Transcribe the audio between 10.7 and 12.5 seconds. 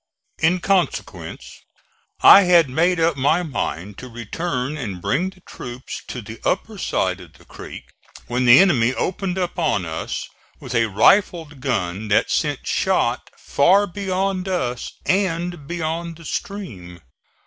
a rifled gun that